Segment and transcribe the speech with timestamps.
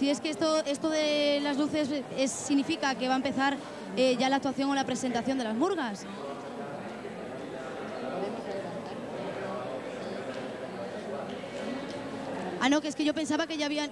[0.00, 3.58] Si es que esto, esto de las luces es, significa que va a empezar
[3.98, 6.06] eh, ya la actuación o la presentación de las murgas.
[12.62, 13.90] Ah, no, que es que yo pensaba que ya habían...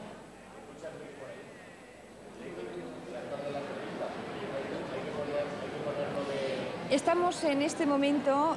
[6.89, 8.57] Estamos en este momento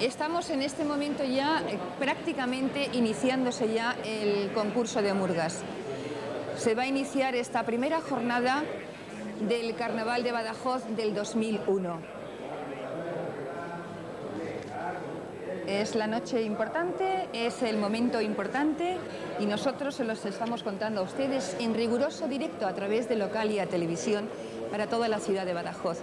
[0.00, 5.62] Estamos en este momento ya eh, prácticamente iniciándose ya el concurso de Murgas.
[6.56, 8.64] Se va a iniciar esta primera jornada
[9.48, 12.22] del Carnaval de Badajoz del 2001.
[15.66, 18.96] Es la noche importante, es el momento importante
[19.38, 23.66] y nosotros se los estamos contando a ustedes en riguroso directo a través de Localia
[23.66, 24.28] Televisión
[24.70, 25.98] para toda la ciudad de Badajoz.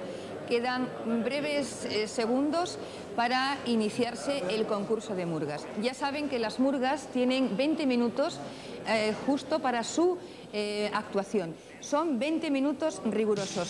[0.50, 0.90] Quedan
[1.24, 2.80] breves eh, segundos
[3.16, 5.68] para iniciarse el concurso de murgas.
[5.80, 8.40] Ya saben que las murgas tienen 20 minutos
[8.88, 10.18] eh, justo para su
[10.52, 11.54] eh, actuación.
[11.82, 13.70] Son 20 minutos rigurosos.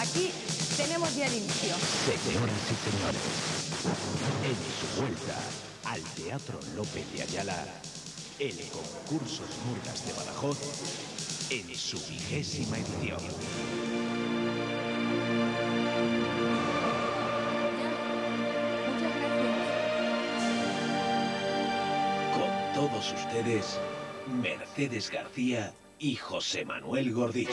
[0.00, 0.32] Aquí
[0.76, 1.74] tenemos ya el inicio.
[1.76, 3.22] Señoras y señores,
[4.42, 5.38] en su vuelta
[5.84, 7.64] al Teatro López de Ayala,
[8.40, 10.58] el concurso Murgas de Badajoz,
[11.50, 13.20] en su vigésima edición.
[22.74, 23.80] Todos ustedes,
[24.42, 27.50] Mercedes García y José Manuel Gordillo.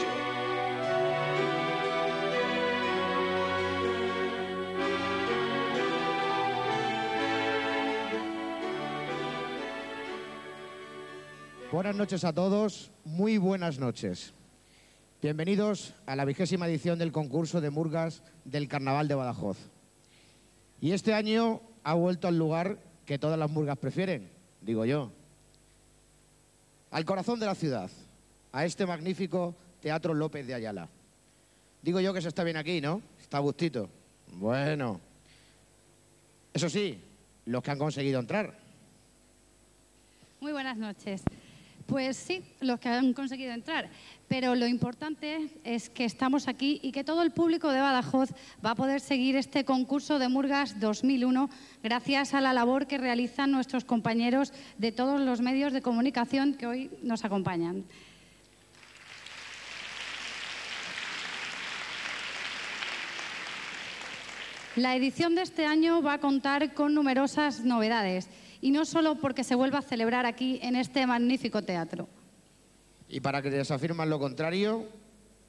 [11.71, 14.33] Buenas noches a todos, muy buenas noches.
[15.21, 19.69] Bienvenidos a la vigésima edición del concurso de Murgas del Carnaval de Badajoz.
[20.81, 25.11] Y este año ha vuelto al lugar que todas las murgas prefieren, digo yo,
[26.89, 27.91] al corazón de la ciudad,
[28.51, 30.89] a este magnífico Teatro López de Ayala.
[31.83, 33.03] Digo yo que se está bien aquí, ¿no?
[33.21, 33.89] Está a gustito.
[34.33, 34.99] Bueno.
[36.51, 36.99] Eso sí,
[37.45, 38.57] los que han conseguido entrar.
[40.39, 41.21] Muy buenas noches.
[41.85, 43.89] Pues sí, los que han conseguido entrar.
[44.31, 48.29] Pero lo importante es que estamos aquí y que todo el público de Badajoz
[48.65, 51.49] va a poder seguir este concurso de Murgas 2001
[51.83, 56.65] gracias a la labor que realizan nuestros compañeros de todos los medios de comunicación que
[56.65, 57.83] hoy nos acompañan.
[64.77, 68.29] La edición de este año va a contar con numerosas novedades
[68.61, 72.07] y no solo porque se vuelva a celebrar aquí en este magnífico teatro.
[73.11, 74.85] Y para que les afirman lo contrario,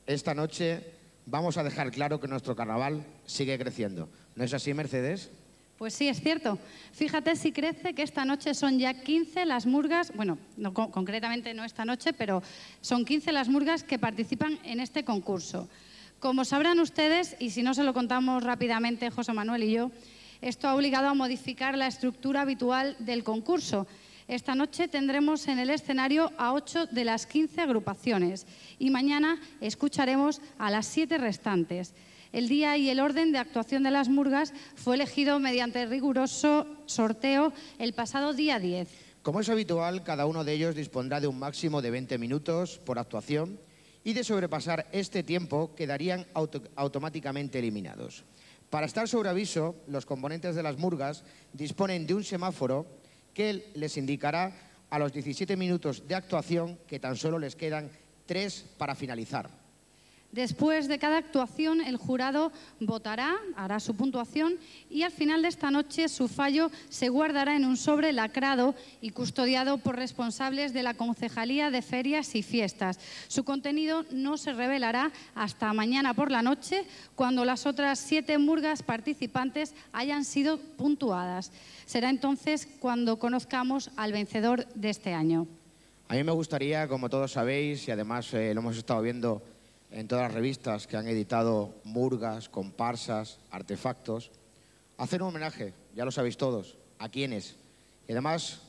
[0.04, 0.82] esta noche
[1.26, 4.08] vamos a dejar claro que nuestro carnaval sigue creciendo.
[4.34, 5.30] ¿No es así, Mercedes?
[5.78, 6.58] Pues sí, es cierto.
[6.90, 11.64] Fíjate si crece que esta noche son ya 15 las murgas, bueno, no, concretamente no
[11.64, 12.42] esta noche, pero
[12.80, 15.68] son 15 las murgas que participan en este concurso.
[16.18, 19.92] Como sabrán ustedes, y si no se lo contamos rápidamente José Manuel y yo,
[20.40, 23.86] esto ha obligado a modificar la estructura habitual del concurso.
[24.28, 28.46] Esta noche tendremos en el escenario a ocho de las 15 agrupaciones
[28.78, 31.94] y mañana escucharemos a las siete restantes.
[32.32, 37.52] El día y el orden de actuación de las murgas fue elegido mediante riguroso sorteo
[37.78, 38.88] el pasado día 10.
[39.22, 42.98] Como es habitual, cada uno de ellos dispondrá de un máximo de 20 minutos por
[42.98, 43.60] actuación
[44.02, 46.26] y de sobrepasar este tiempo quedarían
[46.74, 48.24] automáticamente eliminados.
[48.70, 52.86] Para estar sobre aviso, los componentes de las murgas disponen de un semáforo
[53.34, 54.52] que les indicará
[54.90, 57.90] a los 17 minutos de actuación que tan solo les quedan
[58.26, 59.61] tres para finalizar.
[60.32, 64.54] Después de cada actuación, el jurado votará, hará su puntuación
[64.88, 69.10] y al final de esta noche su fallo se guardará en un sobre lacrado y
[69.10, 72.98] custodiado por responsables de la Concejalía de Ferias y Fiestas.
[73.28, 78.82] Su contenido no se revelará hasta mañana por la noche, cuando las otras siete murgas
[78.82, 81.52] participantes hayan sido puntuadas.
[81.84, 85.46] Será entonces cuando conozcamos al vencedor de este año.
[86.08, 89.42] A mí me gustaría, como todos sabéis, y además eh, lo hemos estado viendo
[89.92, 94.30] en todas las revistas que han editado murgas, comparsas, artefactos,
[94.96, 97.56] hacer un homenaje, ya lo sabéis todos, a quienes.
[98.08, 98.62] Y además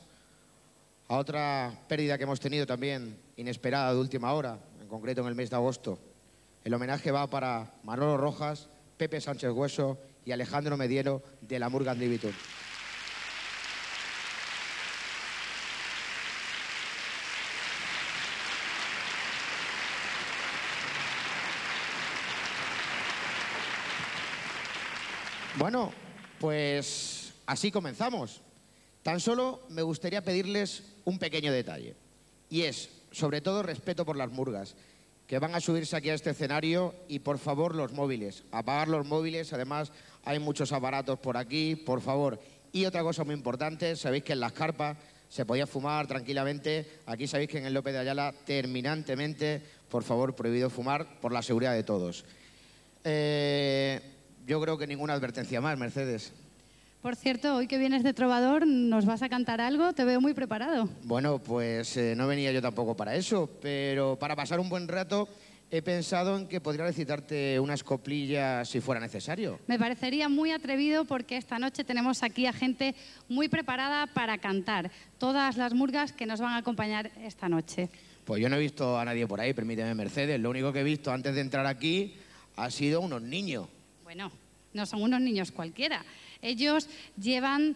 [1.08, 5.34] a otra pérdida que hemos tenido también inesperada de última hora, en concreto en el
[5.34, 5.98] mes de agosto.
[6.62, 11.92] El homenaje va para Manolo Rojas, Pepe Sánchez Hueso y Alejandro Mediero de la Murga
[11.92, 12.32] Andivitur.
[25.56, 25.92] Bueno,
[26.40, 28.40] pues así comenzamos.
[29.04, 31.94] Tan solo me gustaría pedirles un pequeño detalle,
[32.50, 34.74] y es, sobre todo, respeto por las murgas,
[35.28, 39.06] que van a subirse aquí a este escenario y, por favor, los móviles, apagar los
[39.06, 39.92] móviles, además
[40.24, 42.40] hay muchos aparatos por aquí, por favor.
[42.72, 44.96] Y otra cosa muy importante, sabéis que en las carpas
[45.28, 50.34] se podía fumar tranquilamente, aquí sabéis que en el López de Ayala terminantemente, por favor,
[50.34, 52.24] prohibido fumar por la seguridad de todos.
[53.04, 54.13] Eh,
[54.46, 56.32] yo creo que ninguna advertencia más, Mercedes.
[57.02, 59.92] Por cierto, hoy que vienes de trovador, ¿nos vas a cantar algo?
[59.92, 60.88] Te veo muy preparado.
[61.02, 65.28] Bueno, pues eh, no venía yo tampoco para eso, pero para pasar un buen rato
[65.70, 69.58] he pensado en que podría recitarte unas coplillas si fuera necesario.
[69.66, 72.94] Me parecería muy atrevido porque esta noche tenemos aquí a gente
[73.28, 74.90] muy preparada para cantar.
[75.18, 77.90] Todas las murgas que nos van a acompañar esta noche.
[78.24, 80.40] Pues yo no he visto a nadie por ahí, permíteme Mercedes.
[80.40, 82.14] Lo único que he visto antes de entrar aquí
[82.56, 83.66] ha sido unos niños.
[84.14, 84.30] Bueno,
[84.74, 86.04] no son unos niños cualquiera.
[86.40, 86.88] Ellos
[87.20, 87.74] llevan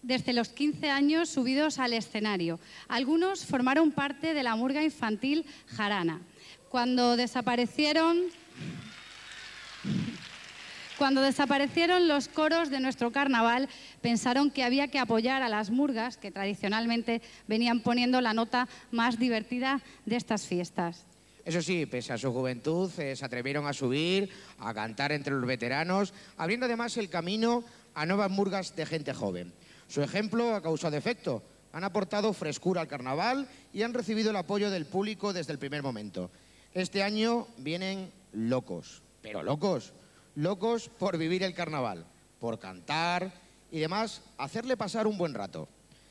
[0.00, 2.58] desde los 15 años subidos al escenario.
[2.88, 6.22] Algunos formaron parte de la murga infantil Jarana.
[6.70, 8.22] Cuando desaparecieron,
[10.96, 13.68] cuando desaparecieron los coros de nuestro carnaval,
[14.00, 19.18] pensaron que había que apoyar a las murgas, que tradicionalmente venían poniendo la nota más
[19.18, 21.04] divertida de estas fiestas.
[21.48, 24.28] Eso sí, pese a su juventud, eh, se atrevieron a subir,
[24.58, 27.64] a cantar entre los veteranos, abriendo además el camino
[27.94, 29.54] a nuevas murgas de gente joven.
[29.88, 31.42] Su ejemplo ha causado efecto.
[31.72, 35.82] Han aportado frescura al carnaval y han recibido el apoyo del público desde el primer
[35.82, 36.30] momento.
[36.74, 39.94] Este año vienen locos, pero locos,
[40.34, 42.04] locos por vivir el carnaval,
[42.40, 43.32] por cantar
[43.72, 45.66] y demás, hacerle pasar un buen rato.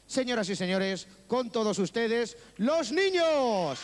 [0.07, 3.77] Señoras y señores, con todos ustedes, los niños.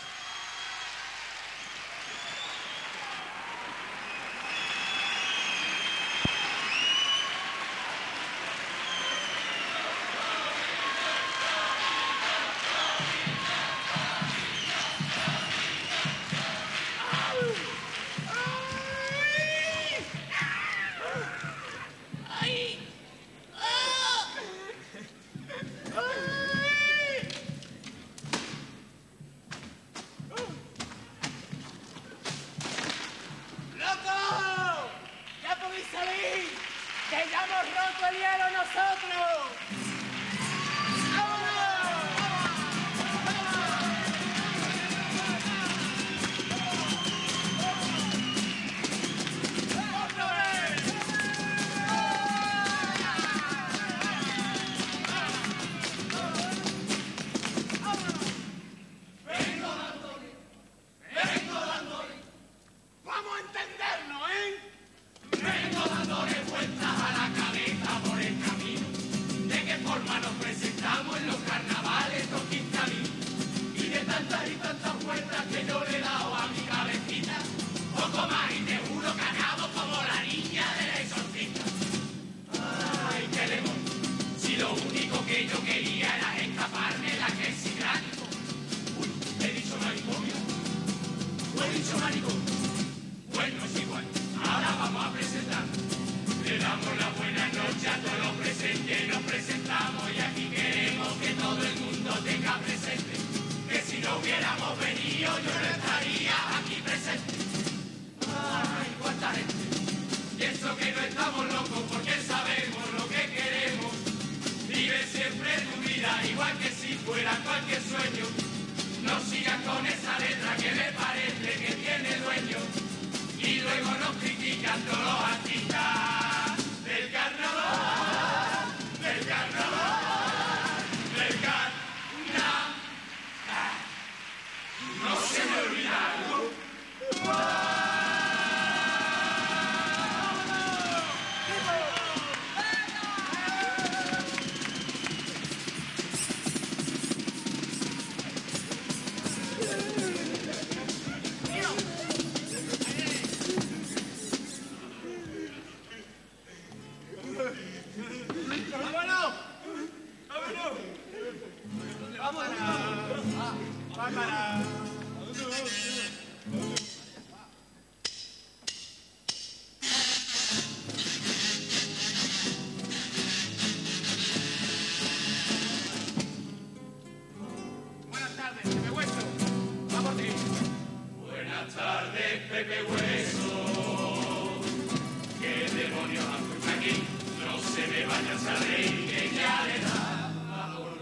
[188.34, 190.34] Marcha rey que le da
[190.76, 190.94] por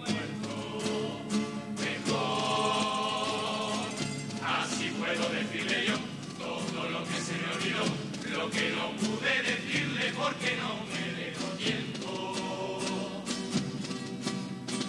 [1.80, 2.28] mejor,
[4.44, 5.98] así puedo decirle yo
[6.38, 7.86] todo lo que se me olvidó,
[8.38, 12.12] lo que no pude decirle porque no me dejó tiempo.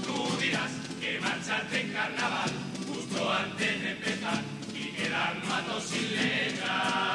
[0.05, 2.51] Tú dirás que marchaste en carnaval
[2.89, 4.43] justo antes de empezar
[4.75, 7.12] y quedar matos sin letra.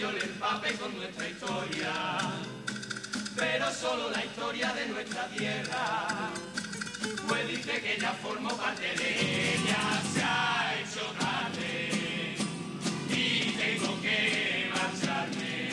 [0.00, 1.92] yo le empape con nuestra historia,
[3.36, 6.30] pero solo la historia de nuestra tierra,
[7.28, 12.36] pues dice que ya formó parte de ella, se ha hecho tarde
[13.10, 15.68] y tengo que marcharme.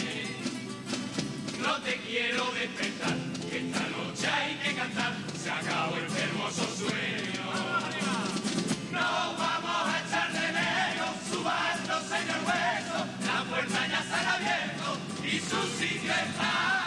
[1.61, 3.15] No te quiero despertar,
[3.49, 7.18] que esta noche hay que cantar, se acabó el hermoso sueño.
[15.79, 16.78] Sieg getan.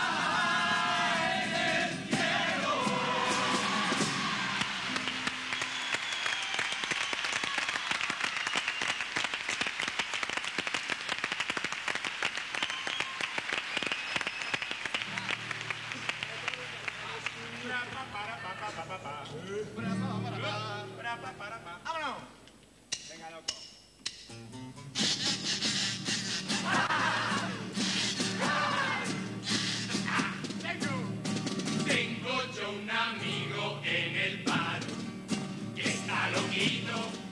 [36.62, 37.31] Tito.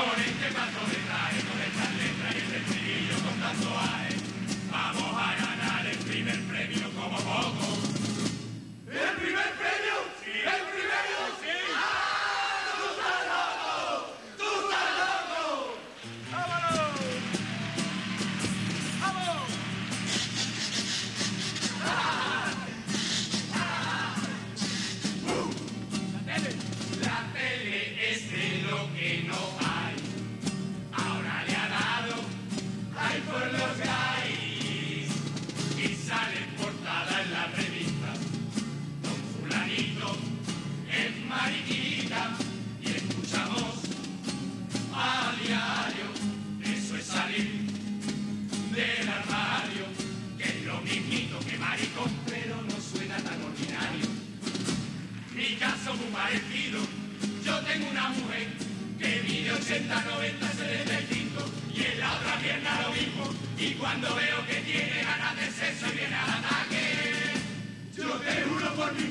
[0.00, 4.09] Con este paso de traje, con estas letras y ese estribillo con tanto aire.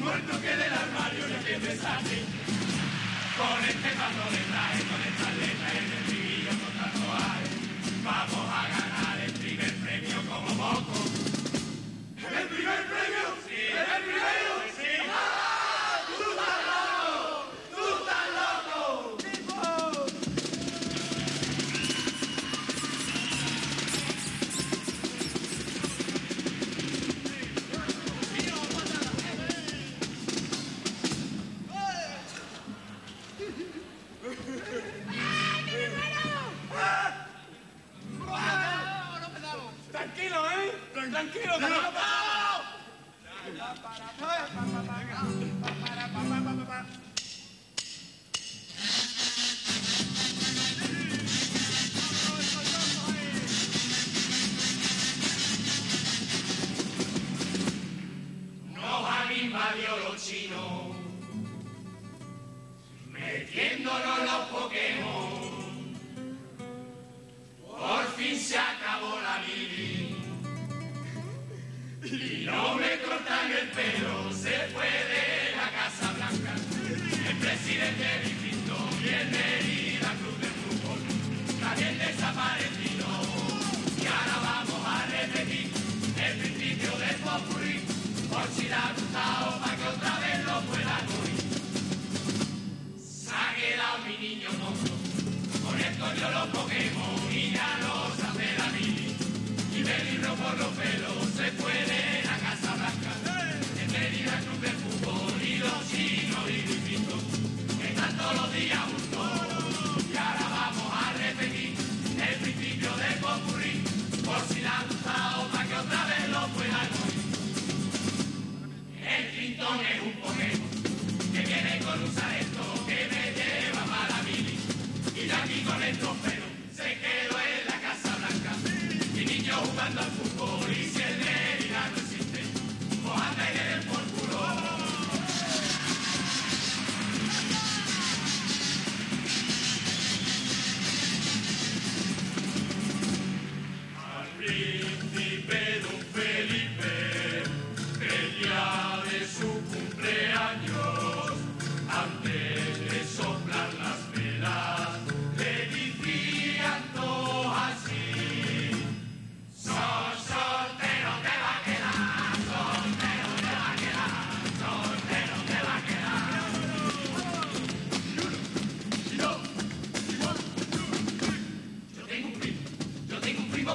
[0.10, 2.18] muerto que del armario le siempre sale.
[3.38, 7.00] Con este paso de traje, con esta letra, el estribillo con tanto.
[8.04, 8.49] Vamos.
[41.32, 41.80] tranquilo, que no.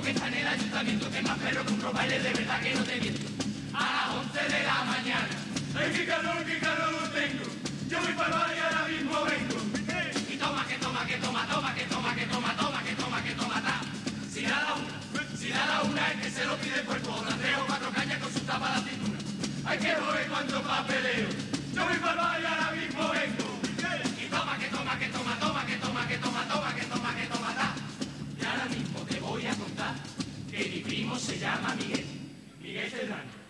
[0.02, 3.00] Que está en el ayuntamiento, que más perro que un de verdad que no te
[3.00, 3.26] miento.
[3.74, 5.28] A las 11 de la mañana,
[5.78, 7.44] ay qué calor, qué calor tengo,
[7.88, 9.58] yo voy para el y ahora mismo vengo.
[10.32, 13.30] Y toma, que toma, que toma, toma, que toma, que toma, toma, que toma, que
[13.34, 13.80] toma, ta.
[14.32, 17.36] Si da la una, si da la una es que se lo pide por otra,
[17.36, 19.18] tres o cuatro cañas con su tapa la cintura.
[19.64, 21.28] Ay que joder cuánto papeleo,
[21.74, 23.48] yo voy para el y ahora mismo vengo.
[24.18, 27.26] Y toma, que toma, que toma, toma, que toma, que toma, toma, que toma, que
[27.26, 27.74] toma, ta.
[28.40, 29.63] Y ahora mismo te voy a
[30.54, 32.04] que mi primo se llama Miguel.
[32.60, 33.43] Miguel Serrano.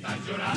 [0.00, 0.49] sta